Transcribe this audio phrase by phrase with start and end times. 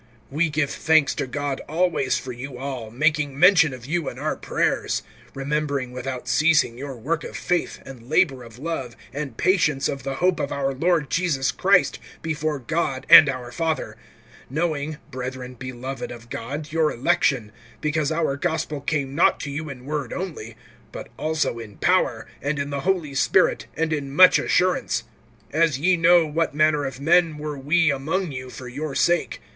[0.33, 4.35] (2)We give thanks to God always for you all, making mention of you in our
[4.35, 5.03] prayers;
[5.35, 10.15] (3)remembering without ceasing your work of faith, and labor of love, and patience of the
[10.15, 13.95] hope of our Lord Jesus Christ, before God and our Father;
[14.51, 17.51] (4)knowing, brethren beloved of God, your election;
[17.83, 20.57] (5)because our gospel came not to you in word only,
[20.91, 25.03] but also in power, and in the Holy Spirit, and in much assurance;
[25.53, 29.39] as ye know what manner of men were we among you, for your sake.